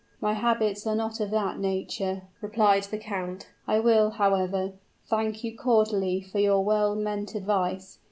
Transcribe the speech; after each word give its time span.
"My 0.19 0.33
habits 0.33 0.87
are 0.87 0.95
not 0.95 1.19
of 1.19 1.29
that 1.29 1.59
nature," 1.59 2.23
replied 2.41 2.85
the 2.85 2.97
count. 2.97 3.49
"I, 3.67 3.75
however, 3.75 4.71
thank 5.05 5.43
you 5.43 5.55
cordially 5.55 6.21
for 6.21 6.39
your 6.39 6.63
well 6.65 6.95
meant 6.95 7.35
advice. 7.35 7.99